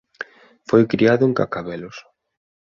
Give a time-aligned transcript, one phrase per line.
[0.69, 1.97] Foi criado en Cacabelos.